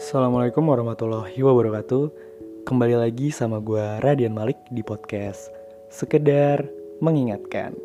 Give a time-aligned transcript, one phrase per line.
[0.00, 2.08] Assalamualaikum warahmatullahi wabarakatuh.
[2.64, 5.52] Kembali lagi sama gue Radian Malik di podcast
[5.92, 6.64] Sekedar
[7.04, 7.76] Mengingatkan.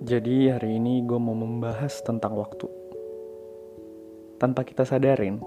[0.00, 2.64] Jadi hari ini gue mau membahas tentang waktu.
[4.40, 5.44] Tanpa kita sadarin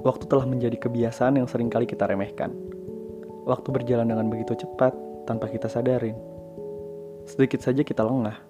[0.00, 2.48] Waktu telah menjadi kebiasaan yang sering kali kita remehkan.
[3.44, 4.96] Waktu berjalan dengan begitu cepat
[5.28, 6.16] tanpa kita sadarin.
[7.28, 8.40] Sedikit saja kita lengah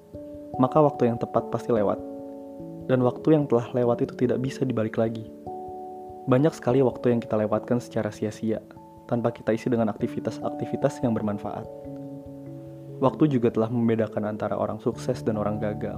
[0.63, 1.99] Maka waktu yang tepat pasti lewat.
[2.87, 5.27] Dan waktu yang telah lewat itu tidak bisa dibalik lagi
[6.29, 8.61] banyak sekali waktu yang kita lewatkan secara sia-sia,
[9.09, 11.65] tanpa kita isi dengan aktivitas-aktivitas yang bermanfaat.
[13.01, 15.97] Waktu juga telah membedakan antara orang sukses dan orang gagal.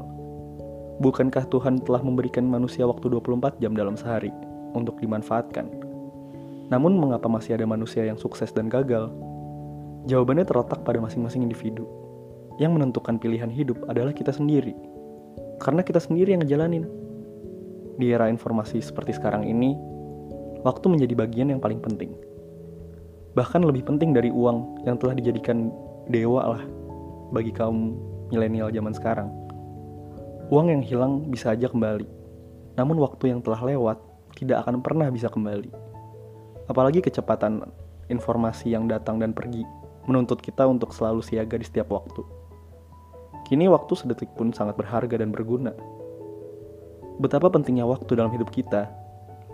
[1.02, 4.30] Bukankah Tuhan telah memberikan manusia waktu 24 jam dalam sehari
[4.78, 5.66] untuk dimanfaatkan?
[6.70, 9.10] Namun mengapa masih ada manusia yang sukses dan gagal?
[10.06, 11.90] Jawabannya terletak pada masing-masing individu.
[12.62, 14.78] Yang menentukan pilihan hidup adalah kita sendiri.
[15.58, 16.86] Karena kita sendiri yang ngejalanin.
[17.98, 19.89] Di era informasi seperti sekarang ini,
[20.66, 22.12] waktu menjadi bagian yang paling penting.
[23.32, 25.70] Bahkan lebih penting dari uang yang telah dijadikan
[26.10, 26.62] dewa lah
[27.30, 27.94] bagi kaum
[28.34, 29.28] milenial zaman sekarang.
[30.50, 32.06] Uang yang hilang bisa aja kembali,
[32.74, 34.02] namun waktu yang telah lewat
[34.34, 35.70] tidak akan pernah bisa kembali.
[36.66, 37.62] Apalagi kecepatan
[38.10, 39.62] informasi yang datang dan pergi
[40.10, 42.26] menuntut kita untuk selalu siaga di setiap waktu.
[43.46, 45.74] Kini waktu sedetik pun sangat berharga dan berguna.
[47.22, 48.90] Betapa pentingnya waktu dalam hidup kita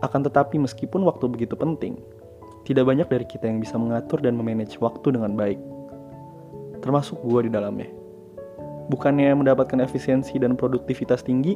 [0.05, 1.97] akan tetapi meskipun waktu begitu penting,
[2.67, 5.57] tidak banyak dari kita yang bisa mengatur dan memanage waktu dengan baik.
[6.83, 7.89] Termasuk gue di dalamnya.
[8.91, 11.55] Bukannya mendapatkan efisiensi dan produktivitas tinggi,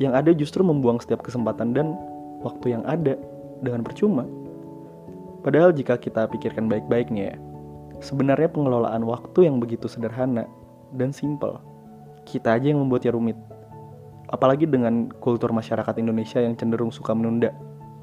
[0.00, 1.96] yang ada justru membuang setiap kesempatan dan
[2.44, 3.16] waktu yang ada
[3.60, 4.24] dengan percuma.
[5.42, 7.36] Padahal jika kita pikirkan baik-baiknya ya,
[7.98, 10.46] sebenarnya pengelolaan waktu yang begitu sederhana
[10.94, 11.58] dan simple.
[12.22, 13.36] Kita aja yang membuatnya rumit.
[14.30, 17.52] Apalagi dengan kultur masyarakat Indonesia yang cenderung suka menunda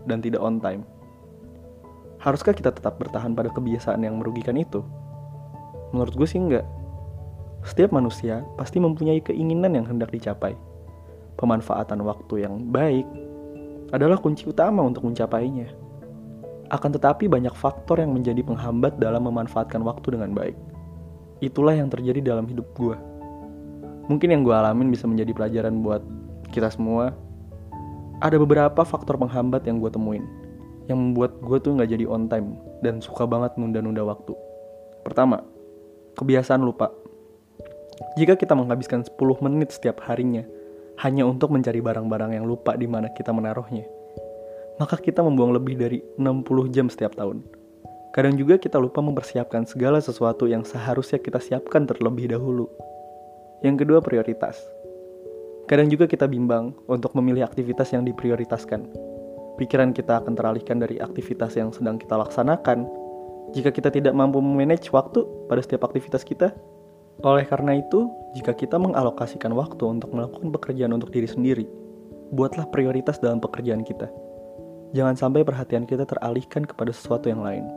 [0.05, 0.83] dan tidak on time.
[2.19, 4.83] Haruskah kita tetap bertahan pada kebiasaan yang merugikan itu?
[5.95, 6.67] Menurut gue sih enggak.
[7.63, 10.55] Setiap manusia pasti mempunyai keinginan yang hendak dicapai.
[11.39, 13.07] Pemanfaatan waktu yang baik
[13.95, 15.71] adalah kunci utama untuk mencapainya.
[16.69, 20.57] Akan tetapi banyak faktor yang menjadi penghambat dalam memanfaatkan waktu dengan baik.
[21.39, 22.95] Itulah yang terjadi dalam hidup gue.
[24.11, 26.03] Mungkin yang gue alamin bisa menjadi pelajaran buat
[26.51, 27.15] kita semua
[28.19, 30.23] ada beberapa faktor penghambat yang gue temuin
[30.89, 34.33] yang membuat gue tuh nggak jadi on time dan suka banget nunda-nunda waktu.
[35.05, 35.45] Pertama,
[36.17, 36.89] kebiasaan lupa.
[38.17, 39.15] Jika kita menghabiskan 10
[39.45, 40.43] menit setiap harinya
[41.05, 43.85] hanya untuk mencari barang-barang yang lupa di mana kita menaruhnya,
[44.81, 47.45] maka kita membuang lebih dari 60 jam setiap tahun.
[48.09, 52.65] Kadang juga kita lupa mempersiapkan segala sesuatu yang seharusnya kita siapkan terlebih dahulu.
[53.61, 54.57] Yang kedua, prioritas.
[55.69, 58.89] Kadang juga kita bimbang untuk memilih aktivitas yang diprioritaskan.
[59.61, 62.89] Pikiran kita akan teralihkan dari aktivitas yang sedang kita laksanakan
[63.53, 66.57] jika kita tidak mampu memanage waktu pada setiap aktivitas kita.
[67.21, 71.69] Oleh karena itu, jika kita mengalokasikan waktu untuk melakukan pekerjaan untuk diri sendiri,
[72.33, 74.09] buatlah prioritas dalam pekerjaan kita.
[74.97, 77.69] Jangan sampai perhatian kita teralihkan kepada sesuatu yang lain.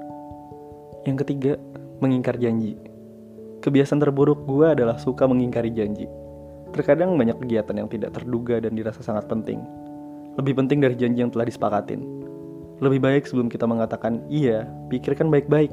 [1.05, 1.53] Yang ketiga,
[2.01, 2.73] mengingkar janji.
[3.61, 6.09] Kebiasaan terburuk gue adalah suka mengingkari janji.
[6.73, 9.61] Terkadang banyak kegiatan yang tidak terduga dan dirasa sangat penting.
[10.41, 12.01] Lebih penting dari janji yang telah disepakatin.
[12.81, 15.69] Lebih baik sebelum kita mengatakan iya, pikirkan baik-baik.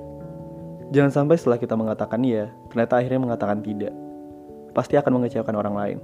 [0.92, 3.96] Jangan sampai setelah kita mengatakan iya, ternyata akhirnya mengatakan tidak.
[4.76, 5.98] Pasti akan mengecewakan orang lain.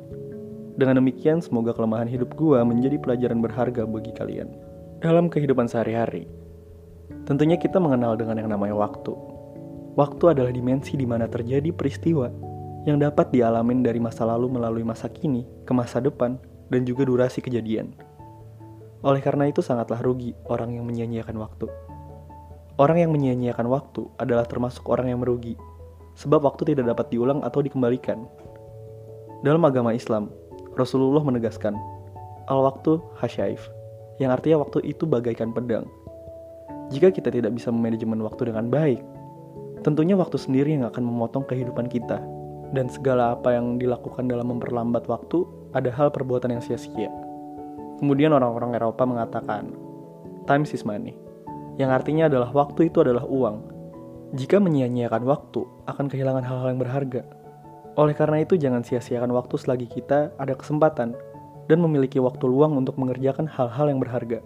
[0.79, 4.47] Dengan demikian, semoga kelemahan hidup gua menjadi pelajaran berharga bagi kalian.
[5.03, 6.23] Dalam kehidupan sehari-hari,
[7.27, 9.11] tentunya kita mengenal dengan yang namanya waktu.
[9.99, 12.54] Waktu adalah dimensi di mana terjadi peristiwa
[12.85, 16.37] yang dapat dialamin dari masa lalu melalui masa kini ke masa depan
[16.69, 17.97] dan juga durasi kejadian.
[19.01, 21.65] Oleh karena itu sangatlah rugi orang yang menyia-nyiakan waktu.
[22.77, 25.57] Orang yang menyia-nyiakan waktu adalah termasuk orang yang merugi,
[26.13, 28.25] sebab waktu tidak dapat diulang atau dikembalikan.
[29.41, 30.29] Dalam agama Islam,
[30.77, 31.77] Rasulullah menegaskan,
[32.49, 33.61] al-waktu hasyaif,
[34.21, 35.87] yang artinya waktu itu bagaikan pedang.
[36.93, 39.01] Jika kita tidak bisa memanajemen waktu dengan baik,
[39.81, 42.21] tentunya waktu sendiri yang akan memotong kehidupan kita
[42.75, 47.07] dan segala apa yang dilakukan dalam memperlambat waktu ada hal perbuatan yang sia-sia.
[48.03, 49.71] Kemudian orang-orang Eropa mengatakan,
[50.43, 51.15] time is money,
[51.79, 53.71] yang artinya adalah waktu itu adalah uang.
[54.35, 57.23] Jika menyia-nyiakan waktu, akan kehilangan hal-hal yang berharga.
[57.95, 61.15] Oleh karena itu, jangan sia-siakan waktu selagi kita ada kesempatan
[61.71, 64.43] dan memiliki waktu luang untuk mengerjakan hal-hal yang berharga.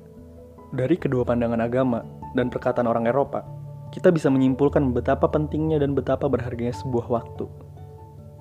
[0.69, 2.05] Dari kedua pandangan agama
[2.37, 3.41] dan perkataan orang Eropa,
[3.89, 7.49] kita bisa menyimpulkan betapa pentingnya dan betapa berharganya sebuah waktu.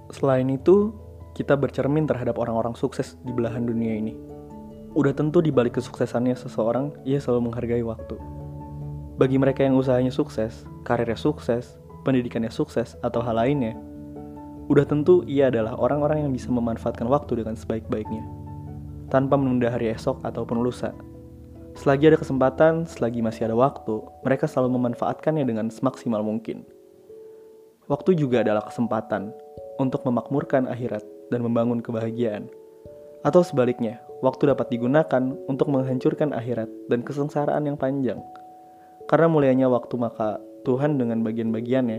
[0.08, 0.96] Selain itu,
[1.36, 4.16] kita bercermin terhadap orang-orang sukses di belahan dunia ini.
[4.96, 8.16] Udah tentu di balik kesuksesannya seseorang, ia selalu menghargai waktu.
[9.20, 13.76] Bagi mereka yang usahanya sukses, karirnya sukses, pendidikannya sukses, atau hal lainnya,
[14.72, 18.24] udah tentu ia adalah orang-orang yang bisa memanfaatkan waktu dengan sebaik-baiknya,
[19.12, 20.96] tanpa menunda hari esok ataupun lusa.
[21.76, 26.64] Selagi ada kesempatan, selagi masih ada waktu, mereka selalu memanfaatkannya dengan semaksimal mungkin.
[27.86, 29.30] Waktu juga adalah kesempatan
[29.78, 31.02] untuk memakmurkan akhirat
[31.32, 32.50] dan membangun kebahagiaan.
[33.22, 38.18] Atau sebaliknya, waktu dapat digunakan untuk menghancurkan akhirat dan kesengsaraan yang panjang.
[39.08, 41.98] Karena mulianya waktu maka Tuhan dengan bagian-bagiannya,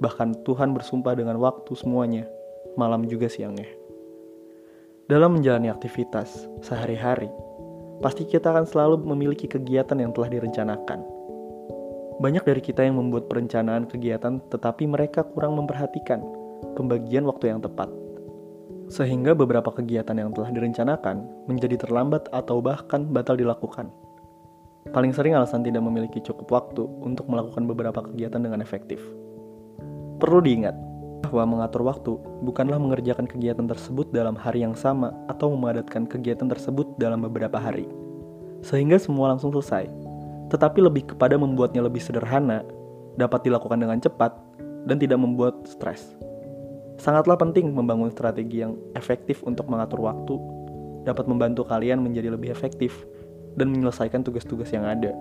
[0.00, 2.24] bahkan Tuhan bersumpah dengan waktu semuanya,
[2.78, 3.68] malam juga siangnya.
[5.06, 7.30] Dalam menjalani aktivitas sehari-hari,
[8.02, 11.00] pasti kita akan selalu memiliki kegiatan yang telah direncanakan.
[12.16, 16.24] Banyak dari kita yang membuat perencanaan kegiatan tetapi mereka kurang memperhatikan
[16.76, 17.88] pembagian waktu yang tepat.
[18.86, 23.90] Sehingga beberapa kegiatan yang telah direncanakan menjadi terlambat atau bahkan batal dilakukan.
[24.94, 29.02] Paling sering alasan tidak memiliki cukup waktu untuk melakukan beberapa kegiatan dengan efektif.
[30.22, 30.78] Perlu diingat
[31.26, 32.14] bahwa mengatur waktu
[32.46, 37.90] bukanlah mengerjakan kegiatan tersebut dalam hari yang sama atau memadatkan kegiatan tersebut dalam beberapa hari,
[38.62, 39.90] sehingga semua langsung selesai,
[40.54, 42.62] tetapi lebih kepada membuatnya lebih sederhana,
[43.18, 44.38] dapat dilakukan dengan cepat,
[44.86, 46.14] dan tidak membuat stres.
[46.96, 50.34] Sangatlah penting membangun strategi yang efektif untuk mengatur waktu,
[51.04, 53.04] dapat membantu kalian menjadi lebih efektif
[53.54, 55.12] dan menyelesaikan tugas-tugas yang ada,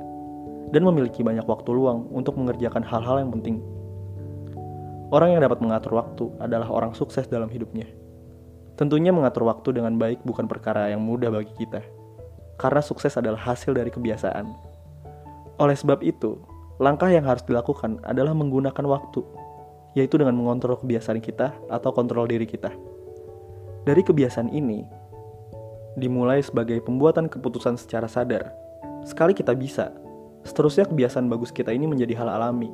[0.71, 3.59] dan memiliki banyak waktu luang untuk mengerjakan hal-hal yang penting.
[5.13, 7.85] Orang yang dapat mengatur waktu adalah orang sukses dalam hidupnya.
[8.75, 11.79] Tentunya mengatur waktu dengan baik bukan perkara yang mudah bagi kita,
[12.59, 14.47] karena sukses adalah hasil dari kebiasaan.
[15.59, 16.35] Oleh sebab itu,
[16.81, 19.23] langkah yang harus dilakukan adalah menggunakan waktu,
[19.95, 22.69] yaitu dengan mengontrol kebiasaan kita atau kontrol diri kita.
[23.87, 24.83] Dari kebiasaan ini,
[25.95, 28.51] dimulai sebagai pembuatan keputusan secara sadar.
[29.07, 29.95] Sekali kita bisa,
[30.43, 32.69] seterusnya kebiasaan bagus kita ini menjadi hal alami.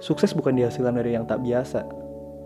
[0.00, 1.84] Sukses bukan dihasilkan dari yang tak biasa,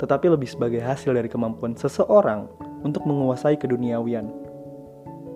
[0.02, 2.50] tetapi lebih sebagai hasil dari kemampuan seseorang
[2.84, 4.28] untuk menguasai keduniawian.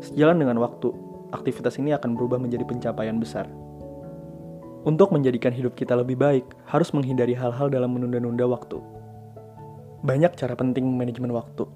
[0.05, 0.91] Sejalan dengan waktu,
[1.33, 3.49] aktivitas ini akan berubah menjadi pencapaian besar.
[4.81, 8.81] Untuk menjadikan hidup kita lebih baik, harus menghindari hal-hal dalam menunda-nunda waktu.
[10.01, 11.69] Banyak cara penting manajemen waktu.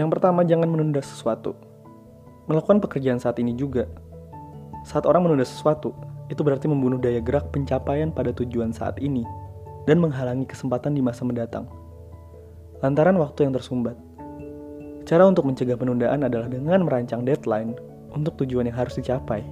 [0.00, 1.56] Yang pertama, jangan menunda sesuatu
[2.46, 3.86] melakukan pekerjaan saat ini juga.
[4.86, 5.90] Saat orang menunda sesuatu,
[6.30, 9.26] itu berarti membunuh daya gerak pencapaian pada tujuan saat ini
[9.86, 11.66] dan menghalangi kesempatan di masa mendatang.
[12.82, 13.98] Lantaran waktu yang tersumbat.
[15.06, 17.78] Cara untuk mencegah penundaan adalah dengan merancang deadline
[18.10, 19.42] untuk tujuan yang harus dicapai.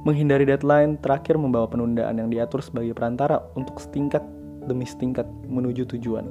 [0.00, 4.24] Menghindari deadline terakhir membawa penundaan yang diatur sebagai perantara untuk setingkat
[4.64, 6.24] demi setingkat menuju tujuan.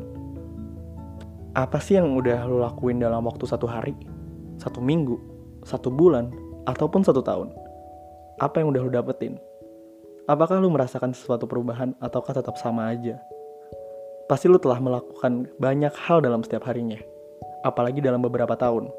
[1.53, 3.93] Apa sih yang udah lo lakuin dalam waktu satu hari,
[4.57, 5.21] satu minggu,
[5.61, 6.33] satu bulan,
[6.65, 7.53] ataupun satu tahun.
[8.41, 9.37] Apa yang udah lu dapetin?
[10.29, 13.17] Apakah lu merasakan sesuatu perubahan ataukah tetap sama aja?
[14.29, 17.01] Pasti lu telah melakukan banyak hal dalam setiap harinya.
[17.65, 18.89] Apalagi dalam beberapa tahun.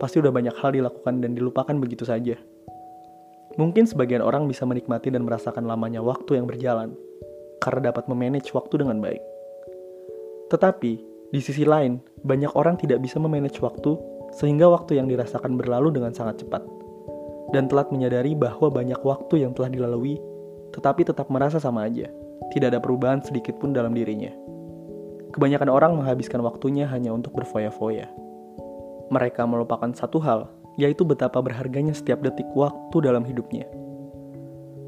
[0.00, 2.40] Pasti udah banyak hal dilakukan dan dilupakan begitu saja.
[3.54, 6.98] Mungkin sebagian orang bisa menikmati dan merasakan lamanya waktu yang berjalan
[7.62, 9.22] karena dapat memanage waktu dengan baik.
[10.50, 10.92] Tetapi,
[11.32, 13.96] di sisi lain, banyak orang tidak bisa memanage waktu
[14.34, 16.60] sehingga waktu yang dirasakan berlalu dengan sangat cepat,
[17.54, 20.18] dan telat menyadari bahwa banyak waktu yang telah dilalui,
[20.74, 22.10] tetapi tetap merasa sama aja,
[22.50, 24.34] tidak ada perubahan sedikit pun dalam dirinya.
[25.30, 28.10] Kebanyakan orang menghabiskan waktunya hanya untuk berfoya-foya.
[29.10, 30.50] Mereka melupakan satu hal,
[30.80, 33.66] yaitu betapa berharganya setiap detik waktu dalam hidupnya.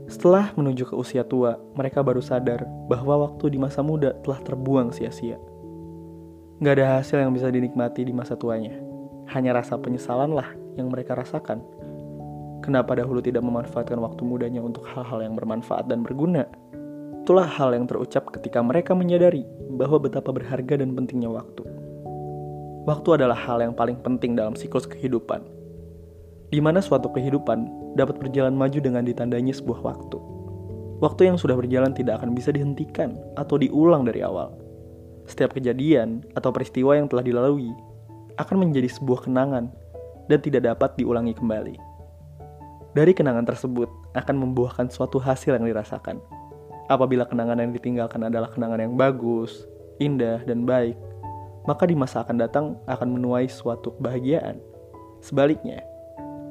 [0.06, 4.94] Setelah menuju ke usia tua, mereka baru sadar bahwa waktu di masa muda telah terbuang
[4.94, 5.38] sia-sia.
[6.62, 8.86] Gak ada hasil yang bisa dinikmati di masa tuanya
[9.34, 10.46] hanya rasa penyesalan lah
[10.78, 11.62] yang mereka rasakan.
[12.62, 16.46] Kenapa dahulu tidak memanfaatkan waktu mudanya untuk hal-hal yang bermanfaat dan berguna?
[17.22, 19.42] Itulah hal yang terucap ketika mereka menyadari
[19.74, 21.66] bahwa betapa berharga dan pentingnya waktu.
[22.86, 25.42] Waktu adalah hal yang paling penting dalam siklus kehidupan,
[26.50, 30.18] di mana suatu kehidupan dapat berjalan maju dengan ditandanya sebuah waktu.
[30.96, 34.56] Waktu yang sudah berjalan tidak akan bisa dihentikan atau diulang dari awal.
[35.26, 37.74] Setiap kejadian atau peristiwa yang telah dilalui
[38.38, 39.68] akan menjadi sebuah kenangan
[40.30, 41.76] dan tidak dapat diulangi kembali.
[42.96, 46.16] Dari kenangan tersebut akan membuahkan suatu hasil yang dirasakan.
[46.88, 49.68] Apabila kenangan yang ditinggalkan adalah kenangan yang bagus,
[50.00, 50.96] indah, dan baik,
[51.68, 54.62] maka di masa akan datang akan menuai suatu kebahagiaan.
[55.20, 55.82] Sebaliknya,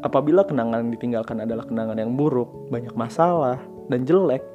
[0.05, 3.57] apabila kenangan yang ditinggalkan adalah kenangan yang buruk, banyak masalah,
[3.89, 4.45] dan jelek,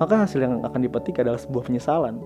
[0.00, 2.16] maka hasil yang akan dipetik adalah sebuah penyesalan.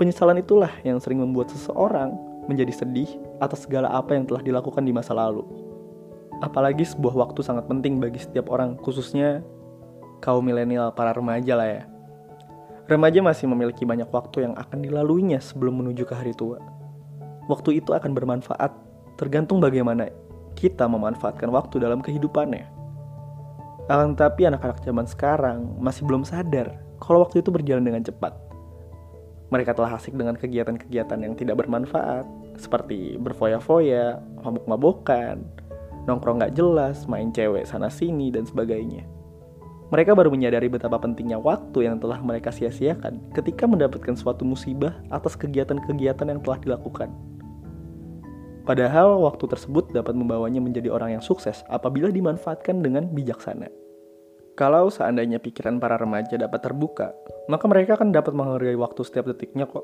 [0.00, 2.16] Penyesalan itulah yang sering membuat seseorang
[2.48, 3.12] menjadi sedih
[3.44, 5.44] atas segala apa yang telah dilakukan di masa lalu.
[6.40, 9.44] Apalagi sebuah waktu sangat penting bagi setiap orang, khususnya
[10.24, 11.82] kaum milenial para remaja lah ya.
[12.88, 16.58] Remaja masih memiliki banyak waktu yang akan dilaluinya sebelum menuju ke hari tua.
[17.46, 18.74] Waktu itu akan bermanfaat
[19.20, 20.10] tergantung bagaimana
[20.54, 22.68] kita memanfaatkan waktu dalam kehidupannya.
[23.90, 28.32] Akan tetapi anak-anak zaman sekarang masih belum sadar kalau waktu itu berjalan dengan cepat.
[29.52, 32.24] Mereka telah asik dengan kegiatan-kegiatan yang tidak bermanfaat,
[32.56, 35.44] seperti berfoya-foya, mabuk-mabukan,
[36.08, 39.04] nongkrong gak jelas, main cewek sana-sini, dan sebagainya.
[39.92, 45.36] Mereka baru menyadari betapa pentingnya waktu yang telah mereka sia-siakan ketika mendapatkan suatu musibah atas
[45.36, 47.12] kegiatan-kegiatan yang telah dilakukan.
[48.62, 53.66] Padahal waktu tersebut dapat membawanya menjadi orang yang sukses apabila dimanfaatkan dengan bijaksana.
[54.54, 57.10] Kalau seandainya pikiran para remaja dapat terbuka,
[57.50, 59.82] maka mereka akan dapat menghargai waktu setiap detiknya kok.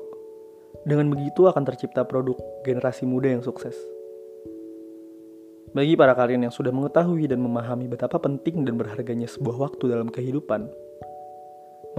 [0.87, 3.75] Dengan begitu akan tercipta produk generasi muda yang sukses.
[5.75, 10.07] Bagi para kalian yang sudah mengetahui dan memahami betapa penting dan berharganya sebuah waktu dalam
[10.07, 10.65] kehidupan,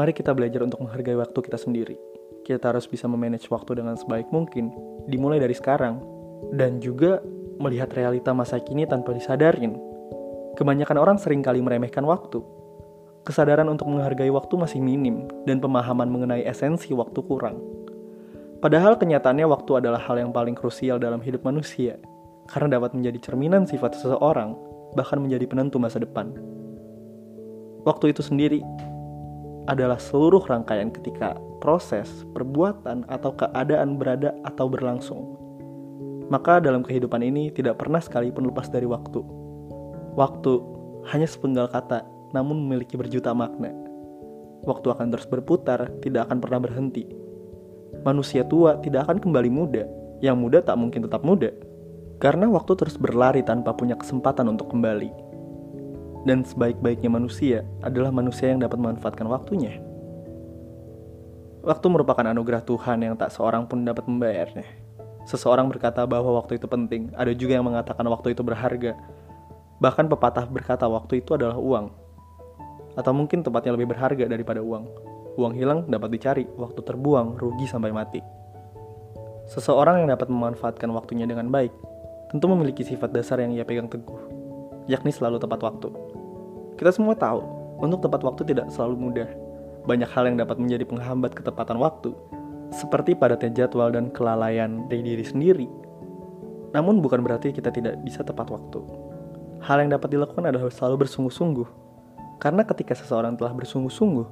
[0.00, 1.98] mari kita belajar untuk menghargai waktu kita sendiri.
[2.46, 4.72] Kita harus bisa memanage waktu dengan sebaik mungkin,
[5.06, 6.19] dimulai dari sekarang,
[6.56, 7.20] dan juga
[7.60, 9.76] melihat realita masa kini tanpa disadarin.
[10.56, 12.40] Kebanyakan orang sering kali meremehkan waktu.
[13.24, 17.60] Kesadaran untuk menghargai waktu masih minim, dan pemahaman mengenai esensi waktu kurang.
[18.64, 21.96] Padahal kenyataannya waktu adalah hal yang paling krusial dalam hidup manusia–
[22.50, 24.58] karena dapat menjadi cerminan sifat seseorang,
[24.98, 26.34] bahkan menjadi penentu masa depan.
[27.86, 28.60] Waktu itu sendiri
[29.70, 35.38] adalah seluruh rangkaian ketika proses, perbuatan, atau keadaan berada atau berlangsung.
[36.30, 39.18] Maka dalam kehidupan ini tidak pernah sekalipun lepas dari waktu.
[40.14, 40.52] Waktu
[41.10, 43.74] hanya sepenggal kata, namun memiliki berjuta makna.
[44.62, 47.04] Waktu akan terus berputar, tidak akan pernah berhenti.
[48.06, 49.84] Manusia tua tidak akan kembali muda,
[50.22, 51.50] yang muda tak mungkin tetap muda.
[52.20, 55.10] Karena waktu terus berlari tanpa punya kesempatan untuk kembali.
[56.28, 59.80] Dan sebaik-baiknya manusia adalah manusia yang dapat memanfaatkan waktunya.
[61.64, 64.89] Waktu merupakan anugerah Tuhan yang tak seorang pun dapat membayarnya.
[65.28, 68.96] Seseorang berkata bahwa waktu itu penting, ada juga yang mengatakan waktu itu berharga.
[69.80, 71.92] Bahkan pepatah berkata waktu itu adalah uang.
[72.96, 74.84] Atau mungkin tempatnya lebih berharga daripada uang.
[75.38, 78.20] Uang hilang dapat dicari, waktu terbuang, rugi sampai mati.
[79.50, 81.74] Seseorang yang dapat memanfaatkan waktunya dengan baik
[82.30, 84.30] tentu memiliki sifat dasar yang ia pegang teguh,
[84.86, 85.90] yakni selalu tepat waktu.
[86.78, 87.42] Kita semua tahu,
[87.82, 89.28] untuk tepat waktu tidak selalu mudah.
[89.90, 92.14] Banyak hal yang dapat menjadi penghambat ketepatan waktu,
[92.70, 95.66] seperti padatnya jadwal dan kelalaian dari diri sendiri.
[96.70, 98.80] Namun bukan berarti kita tidak bisa tepat waktu.
[99.60, 101.68] Hal yang dapat dilakukan adalah selalu bersungguh-sungguh.
[102.40, 104.26] Karena ketika seseorang telah bersungguh-sungguh,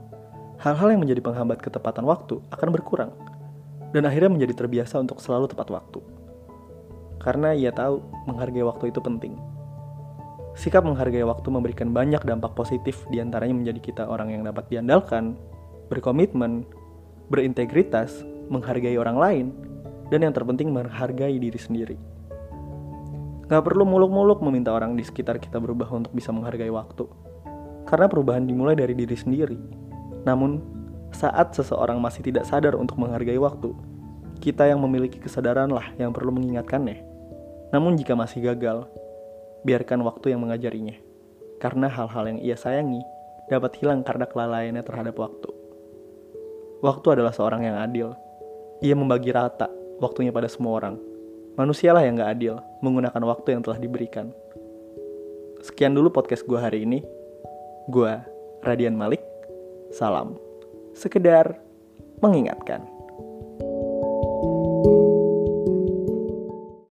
[0.63, 3.13] hal-hal yang menjadi penghambat ketepatan waktu akan berkurang
[3.93, 6.01] dan akhirnya menjadi terbiasa untuk selalu tepat waktu
[7.19, 9.35] karena ia tahu menghargai waktu itu penting.
[10.59, 15.39] Sikap menghargai waktu memberikan banyak dampak positif di antaranya menjadi kita orang yang dapat diandalkan,
[15.87, 16.67] berkomitmen,
[17.29, 19.47] berintegritas, menghargai orang lain,
[20.09, 21.97] dan yang terpenting menghargai diri sendiri.
[23.49, 27.09] Gak perlu muluk-muluk meminta orang di sekitar kita berubah untuk bisa menghargai waktu.
[27.89, 29.57] Karena perubahan dimulai dari diri sendiri.
[30.29, 30.61] Namun,
[31.17, 33.73] saat seseorang masih tidak sadar untuk menghargai waktu,
[34.45, 37.01] kita yang memiliki kesadaranlah yang perlu mengingatkannya.
[37.73, 38.85] Namun jika masih gagal,
[39.65, 40.97] biarkan waktu yang mengajarinya.
[41.57, 43.01] Karena hal-hal yang ia sayangi
[43.49, 45.58] dapat hilang karena kelalaiannya terhadap waktu.
[46.79, 48.15] Waktu adalah seorang yang adil.
[48.79, 49.67] Ia membagi rata
[49.99, 50.95] waktunya pada semua orang.
[51.59, 52.55] Manusialah yang gak adil
[52.87, 54.31] menggunakan waktu yang telah diberikan.
[55.59, 57.03] Sekian dulu podcast gue hari ini.
[57.91, 58.15] Gue,
[58.63, 59.19] Radian Malik.
[59.91, 60.39] Salam.
[60.95, 61.59] Sekedar
[62.23, 62.98] mengingatkan.